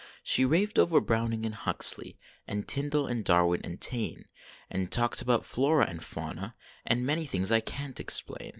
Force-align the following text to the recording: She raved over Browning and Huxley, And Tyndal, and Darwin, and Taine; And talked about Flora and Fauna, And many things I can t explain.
She 0.23 0.45
raved 0.45 0.79
over 0.79 0.99
Browning 0.99 1.45
and 1.45 1.53
Huxley, 1.53 2.17
And 2.47 2.67
Tyndal, 2.67 3.05
and 3.05 3.23
Darwin, 3.23 3.61
and 3.63 3.79
Taine; 3.79 4.25
And 4.67 4.91
talked 4.91 5.21
about 5.21 5.45
Flora 5.45 5.87
and 5.87 6.03
Fauna, 6.03 6.55
And 6.87 7.05
many 7.05 7.27
things 7.27 7.51
I 7.51 7.59
can 7.61 7.93
t 7.93 8.01
explain. 8.01 8.49